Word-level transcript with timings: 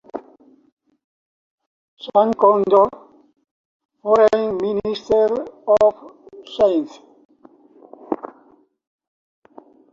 Sam 2.03 2.29
Condor, 2.33 2.89
Foreign 4.01 4.57
Minister 4.57 5.27
of 5.79 5.93
St. 6.53 6.89